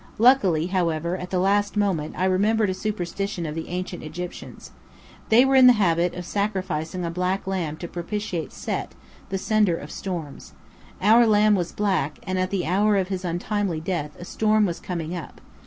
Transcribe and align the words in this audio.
Luckily, 0.17 0.65
however, 0.65 1.15
at 1.15 1.29
the 1.29 1.37
last 1.37 1.77
moment 1.77 2.15
I 2.17 2.25
remembered 2.25 2.71
a 2.71 2.73
superstition 2.73 3.45
of 3.45 3.53
the 3.53 3.67
Ancient 3.67 4.01
Egyptians. 4.01 4.71
They 5.29 5.45
were 5.45 5.53
in 5.53 5.67
the 5.67 5.73
habit 5.73 6.15
of 6.15 6.25
sacrificing 6.25 7.05
a 7.05 7.11
black 7.11 7.45
lamb 7.45 7.77
to 7.77 7.87
propitiate 7.87 8.51
Set, 8.51 8.95
the 9.29 9.37
sender 9.37 9.77
of 9.77 9.91
storms. 9.91 10.53
Our 11.03 11.27
lamb 11.27 11.53
was 11.53 11.71
black: 11.71 12.17
and 12.23 12.39
at 12.39 12.49
the 12.49 12.65
hour 12.65 12.97
of 12.97 13.09
his 13.09 13.23
untimely 13.23 13.79
death 13.79 14.15
a 14.19 14.25
storm 14.25 14.65
was 14.65 14.79
coming 14.79 15.15
up. 15.15 15.39